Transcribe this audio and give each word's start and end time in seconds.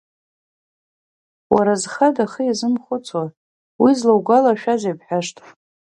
Уара, 1.53 1.73
зхада 1.81 2.25
хы 2.31 2.41
иазымхәыцуа, 2.45 3.23
уи 3.81 3.91
злоугәалашәазеи 3.99 4.97
бҳәашт. 4.99 5.37